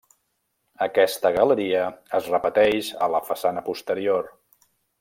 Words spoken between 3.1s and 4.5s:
la façana posterior.